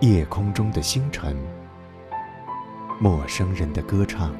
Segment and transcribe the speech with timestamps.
[0.00, 1.36] 夜空中的星辰，
[3.00, 4.32] 陌生人的歌唱。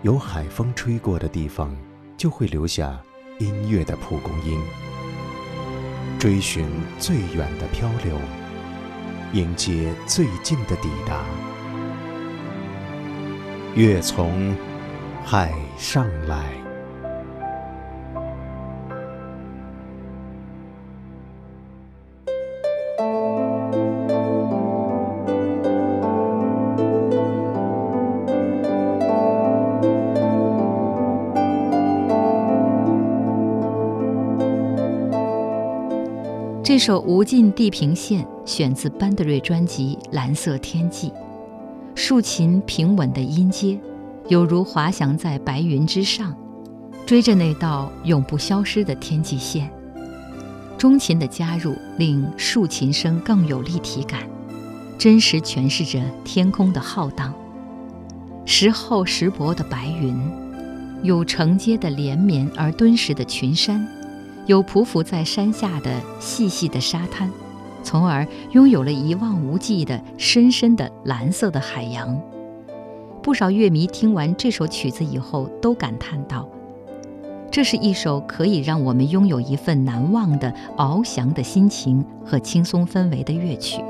[0.00, 1.76] 有海风吹过的地方，
[2.16, 2.98] 就会留下
[3.38, 4.58] 音乐的蒲公英。
[6.18, 6.66] 追寻
[6.98, 8.16] 最远的漂流，
[9.34, 11.22] 迎接最近的抵达。
[13.74, 14.56] 月从
[15.22, 16.69] 海上来。
[36.80, 41.10] 首《无尽地平线》选自班德瑞专辑《蓝色天际》，
[41.94, 43.78] 竖琴平稳的音阶，
[44.28, 46.34] 犹如滑翔在白云之上，
[47.04, 49.70] 追着那道永不消失的天际线。
[50.78, 54.22] 中琴的加入令竖琴声更有立体感，
[54.96, 57.34] 真实诠释着天空的浩荡。
[58.46, 60.18] 时厚时薄的白云，
[61.02, 63.86] 有承接的连绵而敦实的群山。
[64.50, 67.30] 有匍匐在山下的细细的沙滩，
[67.84, 72.20] 从而拥有了一望无际的深深的蓝色的海洋。
[73.22, 76.48] 不少乐迷听完这首曲子以后，都感叹道
[77.48, 83.80] ：“这是一首可以让我们拥有一份难忘的翱翔的心情和轻松氛围的乐曲。”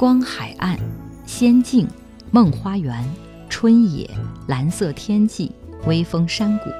[0.00, 0.78] 光海岸、
[1.26, 1.86] 仙境、
[2.30, 3.04] 梦花园、
[3.50, 4.08] 春野、
[4.46, 5.52] 蓝色天际、
[5.84, 6.70] 微风山谷，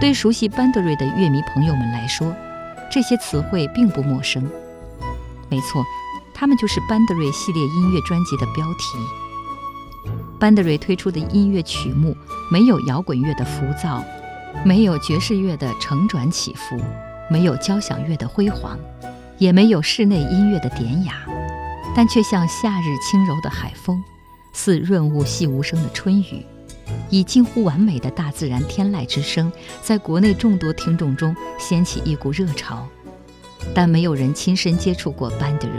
[0.00, 2.32] 对熟悉班德瑞的乐迷朋友们来说，
[2.88, 4.48] 这些词汇并不陌生。
[5.48, 5.84] 没错，
[6.32, 10.12] 他们就是班德瑞系列音乐专辑的标题。
[10.38, 12.16] 班德瑞推出的音乐曲目
[12.48, 14.04] 没有摇滚乐的浮躁，
[14.64, 16.80] 没有爵士乐的承转起伏，
[17.28, 18.78] 没有交响乐的辉煌，
[19.36, 21.26] 也没有室内音乐的典雅，
[21.96, 24.04] 但却像夏日轻柔的海风，
[24.52, 26.44] 似润物细无声的春雨，
[27.08, 29.50] 以近乎完美的大自然天籁之声，
[29.80, 32.86] 在国内众多听众中掀起一股热潮。
[33.74, 35.78] 但没有人亲身接触过班德瑞。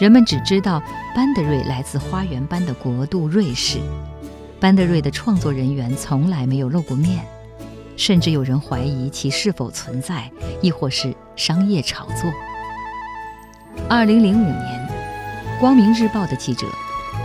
[0.00, 0.82] 人们只知道
[1.14, 3.78] 班德瑞来自花园般的国度瑞士，
[4.58, 7.24] 班德瑞的创作人员从来没有露过面，
[7.96, 10.28] 甚至有人怀疑其是否存在，
[10.60, 12.32] 亦或是商业炒作。
[13.88, 14.79] 二零零五年，
[15.60, 16.66] 《光明日报》的记者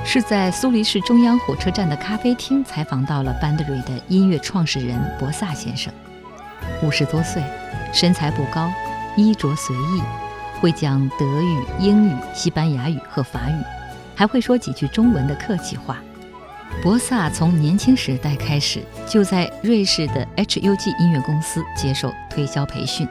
[0.04, 5.92] 是在苏黎世中央火车站的咖啡厅采访到了班德瑞的音乐创始人博萨先生，
[6.84, 7.42] 五十多岁，
[7.94, 8.70] 身材不高，
[9.16, 10.02] 衣着随意。
[10.60, 13.64] 会讲德语、英语、西班牙语和法语，
[14.14, 15.98] 还会说几句中文的客气话。
[16.84, 23.08] 博萨从年轻时代开始就在瑞士的 HUG 音乐公司接受推销培训，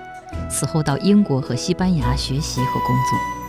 [0.51, 3.44] 此后到英国和西班牙学习和工作。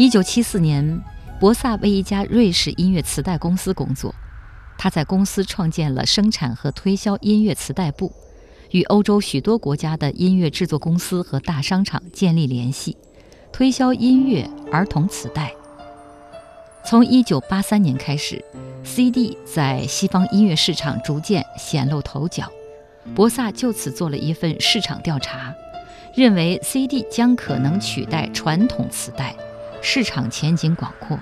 [0.00, 0.98] 一九七四年，
[1.38, 4.14] 博萨为一家瑞士音乐磁带公司工作。
[4.78, 8.10] 他在公司创建了生产和推销音乐磁带部，
[8.70, 12.96] 与欧洲许多国家的音乐制作公司和大商场建立联系，
[13.52, 15.52] 推销音乐儿童磁带。
[16.82, 18.42] 从一九八三年开始
[18.82, 22.50] ，CD 在西方音乐市场逐渐显露头角。
[23.14, 25.54] 博萨就此做了一份市场调查，
[26.14, 29.36] 认为 CD 将可能取代传统磁带。
[29.82, 31.18] 市场前景广阔，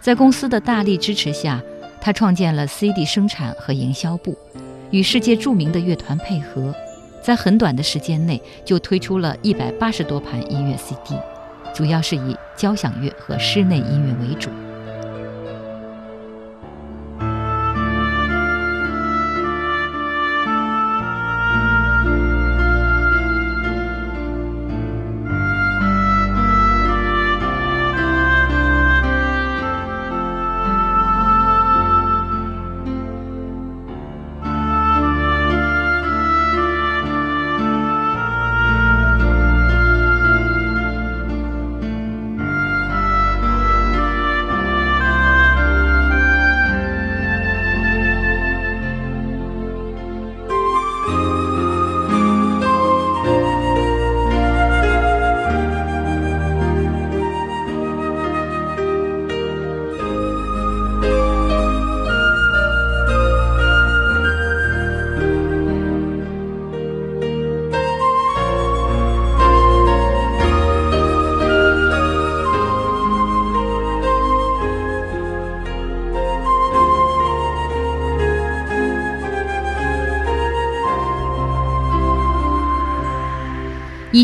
[0.00, 1.60] 在公司的大力支持下，
[2.00, 4.36] 他创建了 CD 生产和营销部，
[4.90, 6.74] 与世界著名的乐团配合，
[7.22, 11.14] 在很短的时间内就推出了一百八十多盘音乐 CD，
[11.74, 14.50] 主要是以交响乐和室内音乐为主。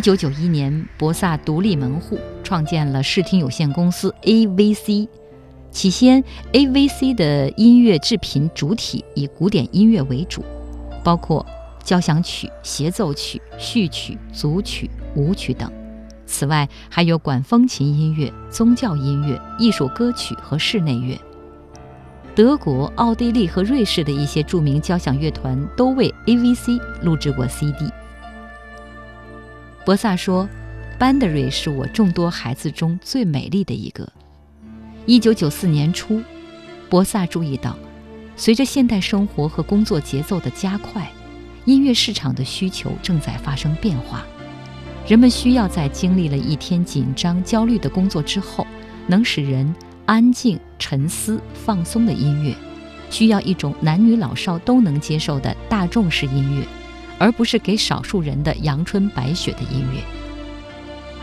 [0.05, 5.09] 九九一年，博萨独立门户，创建了视听有限公司 AVC。
[5.71, 10.45] 起先，AVC 的音乐制品主体以古典音乐为主，
[11.03, 11.47] 包括
[11.83, 15.73] 交响曲、协奏曲、序曲、组曲、舞曲等。
[16.27, 21.19] 此外，还有管风琴音乐、宗教音乐、艺术歌曲和室内乐。
[22.35, 27.91] 德国、奥地利和瑞士的一些著名交响乐团都为 AVC 录制过 CD。
[29.85, 30.49] 博萨说
[30.99, 34.11] ：“班德瑞是我众多孩子中最美丽的一个。”
[35.05, 36.23] 一九九四年初，
[36.89, 37.77] 博萨注意到，
[38.35, 41.07] 随着现代生活和工作节奏的加快，
[41.67, 44.25] 音乐市场的需求正在发生变化。
[45.07, 48.67] 人们需要在经历了一天紧张、焦虑的工作之后，
[49.07, 49.75] 能使人
[50.07, 52.55] 安静、沉思、放松的音乐。
[53.11, 56.67] 需要一种男女老少都能接受的大众式音乐，
[57.25, 60.03] 而不是给少数人的阳春白雪的音乐。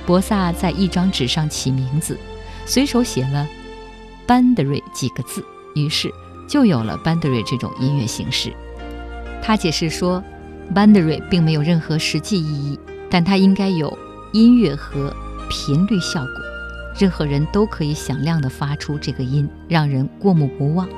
[0.04, 2.18] 博萨在一张纸上起名字，
[2.66, 3.48] 随手写了
[4.26, 6.12] “班德瑞”几个字，于是
[6.50, 8.52] 就有了班德瑞这种音乐形式。
[9.44, 10.24] 他解释说，
[10.74, 13.96] 班德瑞并没有任何实际意义，但它应该有
[14.34, 15.16] 音乐和
[15.52, 16.32] 频率效果，
[17.00, 20.90] 任何人都可以响亮地发出这个音，让人过目不忘。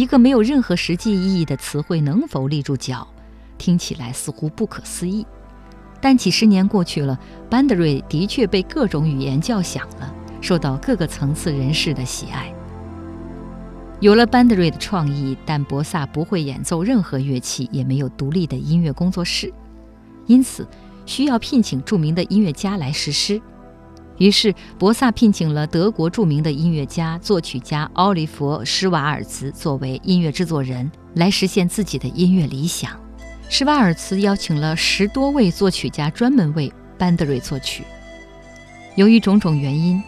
[0.00, 3.06] 一个没有任何实际意义的词汇能否立住脚，
[3.58, 5.26] 听起来似乎不可思议。
[6.00, 12.50] 但几十年过去了，班德瑞的确被各种语言叫响了，受到各个层次人士的喜爱。
[14.00, 19.52] 有了班德瑞的创意，但博萨不会演奏任何乐器，也没有独立的音乐工作室，
[20.24, 20.66] 因此
[21.04, 23.38] 需要聘请著名的音乐家来实施。
[24.20, 32.92] 于是，博萨聘请了德国著名的音乐家、作曲家奥利弗·施瓦尔茨作为音乐制作人，来实现自己的音乐理想。
[33.48, 37.82] 施瓦尔茨邀请了十多位作曲家专门为班德瑞作曲。
[38.94, 40.02] 由于种种原因，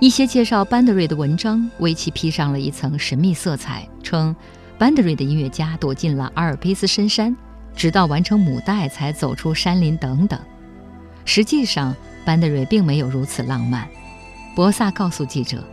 [0.00, 4.34] 一些介绍班德瑞的文章为其披上了一层神秘色彩，称
[4.78, 7.36] 班德瑞的音乐家躲进了阿尔卑斯深山，
[7.76, 10.40] 直到完成母带才走出山林等等。
[11.26, 13.88] 实际上，班德瑞并没有如此浪漫。
[14.54, 15.64] 博萨告诉记者，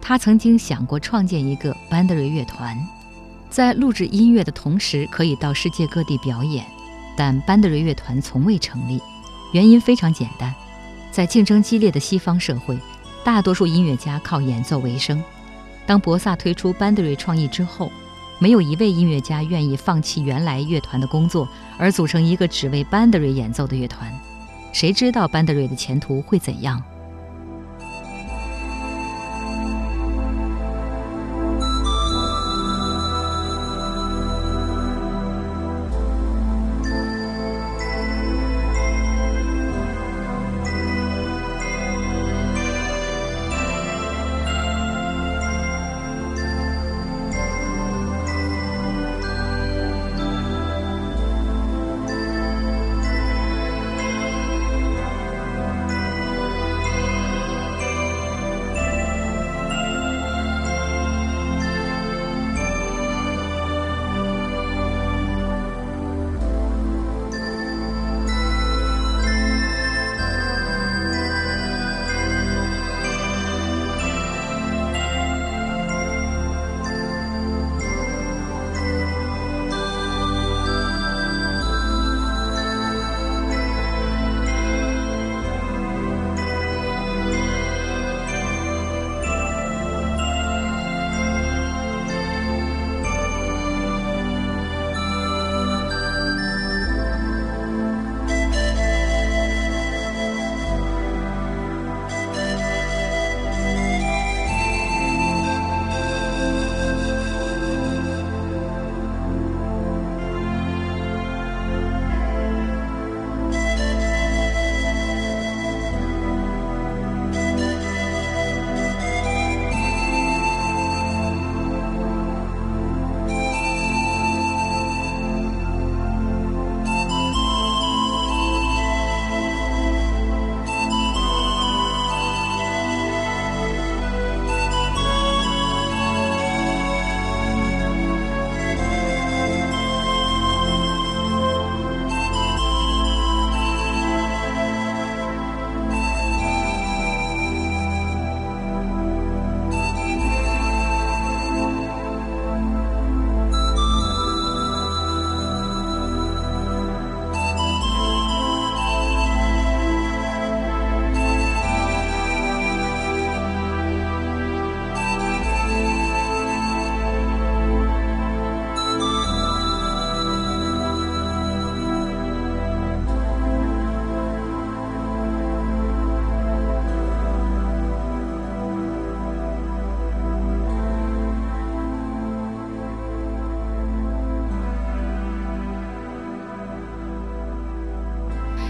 [0.00, 2.78] 他曾经想过创建一个班德瑞乐团，
[3.50, 6.64] 在录制音乐的同时可以到世界各地表演。
[7.16, 9.00] 但班德瑞乐团从未成立，
[9.52, 10.54] 原因非常简单：
[11.10, 12.78] 在竞争激烈的西方社会，
[13.24, 15.20] 大多数音乐家靠演奏为生。
[15.84, 17.90] 当博萨推出班德瑞创意之后，
[18.38, 24.12] 没有一位音乐家愿意放弃原来乐团的工作，而组成一个只为班德瑞演奏的乐团。
[24.78, 26.80] 谁知道班德瑞的前途会怎样？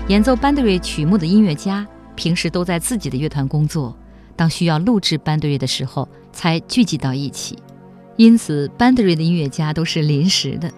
[0.08, 1.86] 演奏班德瑞曲目的音乐家
[2.16, 3.94] 平时都在自己的乐团工作，
[4.34, 7.58] 当需要录制班德瑞的时候才聚集到一起。
[8.16, 10.72] 因此，班德瑞的音乐家都是临时的。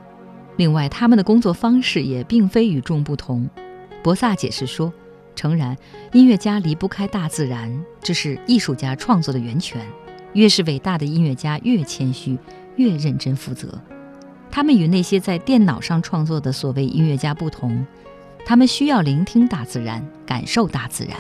[0.57, 3.49] 另外，他们的工作方式也并非与众不同。
[4.03, 4.93] 博萨解释说
[5.37, 5.77] ：“诚然，
[6.13, 9.81] 音乐家离不开大自然，这是艺术家创作的源泉。
[10.33, 12.37] 越是伟大的音乐家，越谦虚，
[12.75, 13.81] 越认真负责。
[14.51, 17.87] 他们与那些在电脑上创作的所谓音乐家不同，
[18.45, 21.17] 他们需要聆听大自然，感受大自然。”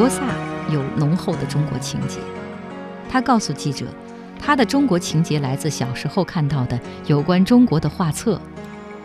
[0.00, 0.22] 博萨
[0.72, 2.20] 有浓厚的中国情节，
[3.06, 3.84] 他告诉记者，
[4.38, 8.40] 他的中国情节来自小时候看到的有关中国的画册。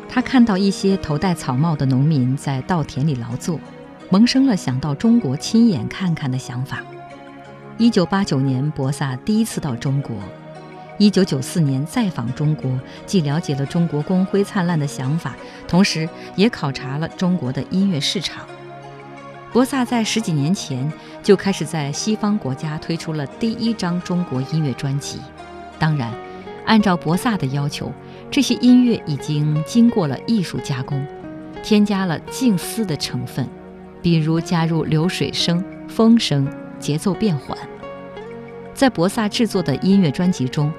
[0.08, 3.60] 他看到一些头戴草帽的农民在稻田里劳作，
[4.10, 6.81] 萌生了想到中国亲眼看看的想法。
[7.77, 10.15] 一九八九年，博萨第一次到中国；
[10.97, 12.71] 一九九四年再访中国，
[13.05, 15.36] 既了解了中国光辉灿烂的想法，
[15.67, 18.47] 同时也考察了中国的音乐市场。
[19.56, 20.91] 博萨在十几年前
[21.24, 25.18] 就开始在西方国家推出了第一张中国音乐专辑。
[25.80, 26.13] 当然，
[26.65, 27.89] 按照博萨的要求，
[28.30, 31.02] 这些音乐已经经过了艺术加工，
[31.63, 33.48] 添加了静思的成分，
[34.02, 36.46] 比如加入流水声、风声、
[36.78, 37.58] 节奏变缓。
[38.74, 40.70] 在博萨制作的音乐专辑中，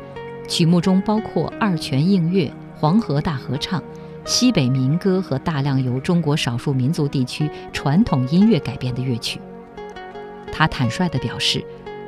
[0.47, 3.83] 曲目中包括二泉映月、黄河大合唱。
[4.27, 9.41] 西北民歌和大量由中国少数民族地区传统音乐改编的乐曲。
[10.53, 11.65] 他坦率地表示，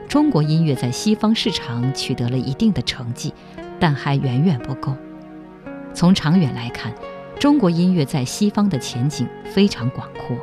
[0.09, 3.33] 中国音乐在西方市场取得了一定的成绩，
[3.79, 4.97] 但还远远不够。
[5.95, 6.93] 从长远来看，
[7.39, 10.37] 中国音乐在西方的前景非常广阔。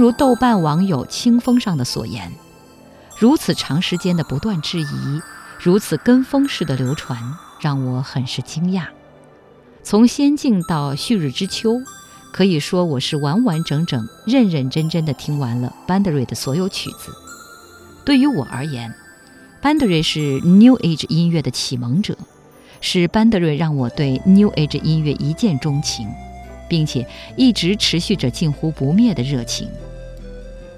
[0.00, 2.32] 如豆瓣网友清风上的所言，
[3.18, 5.20] 如此长时间的不断质疑，
[5.58, 8.84] 如此跟风式的流传，让我很是惊讶。
[9.82, 11.74] 从《仙境》到《旭日之秋》，
[12.32, 17.12] 可以说我是完完整整、认认真真的听完了班德瑞的所有曲子。
[18.02, 18.94] 对于我而言，
[19.60, 22.16] 班德瑞是 New Age 音乐的启蒙者，
[22.80, 26.08] 是班德瑞让我对 New Age 音乐一见钟情，
[26.70, 29.68] 并且一直持续着近乎不灭的热情。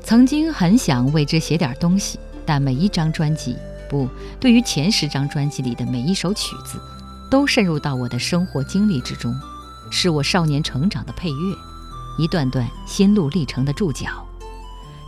[0.03, 3.57] 曾经很想为之写点东西，但每一张专辑，
[3.88, 4.09] 不，
[4.41, 6.81] 对于前十张专辑里的每一首曲子。
[7.31, 9.35] 都渗入到我的生活经历之中，
[9.91, 11.57] 是我少年成长的配乐，
[12.19, 14.23] 一段段心路历程的注脚。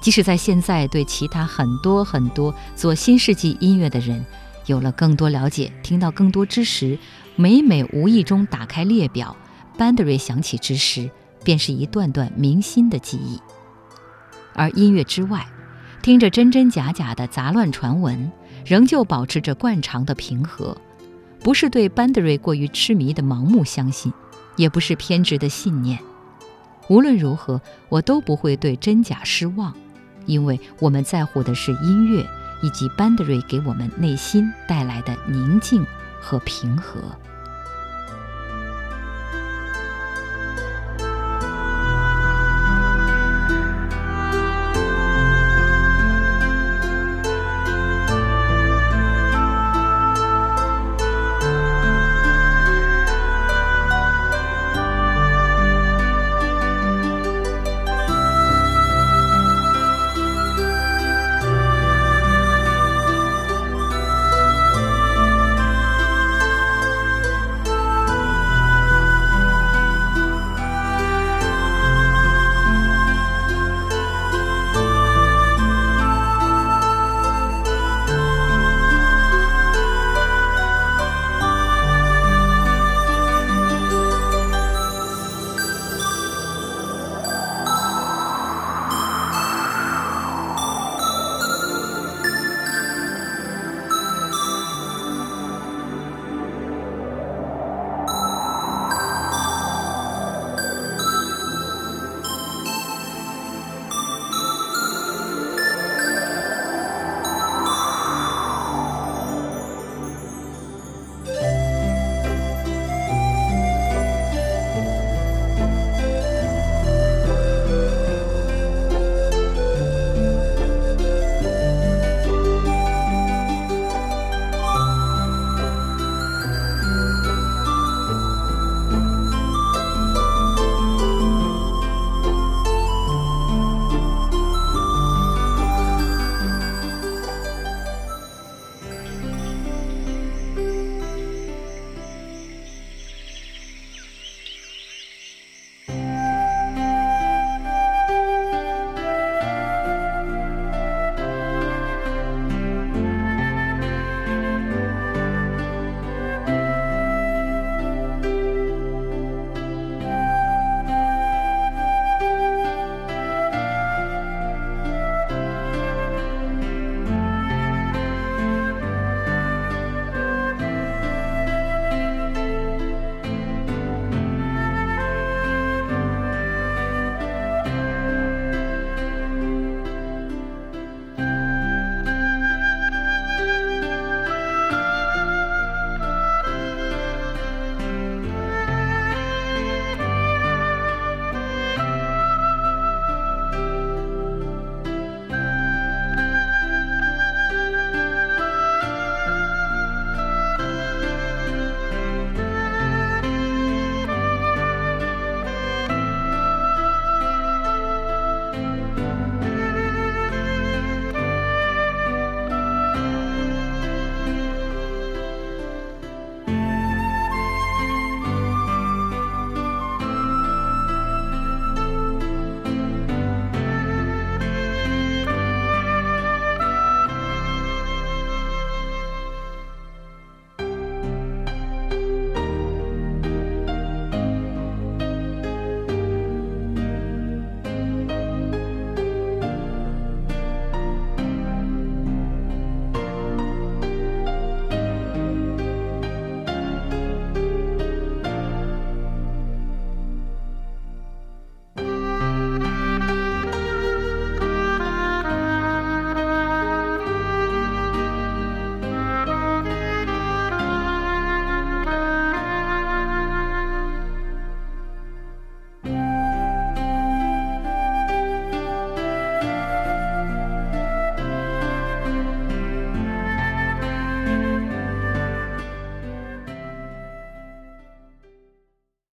[0.00, 4.24] 即使在现在，对其他很多很多做新世纪音乐的人
[4.64, 6.98] 有了更多了解，听到更多之时，
[7.36, 9.36] 每每无意中打开列表，
[9.76, 11.10] 班德瑞响起之时，
[11.42, 13.38] 便是一段段铭心的记忆。
[14.54, 15.46] 而音乐之外，
[16.02, 18.30] 听着真真假假的杂乱传闻，
[18.64, 20.76] 仍旧保持着惯常的平和。
[21.40, 24.12] 不是对班德瑞过于痴迷的盲目相信，
[24.56, 25.98] 也不是偏执的信念。
[26.88, 29.74] 无论如何，我都不会对真假失望，
[30.26, 32.26] 因为我们在乎的是音乐
[32.62, 35.84] 以及班德瑞给我们内心带来的宁静
[36.20, 37.00] 和平和。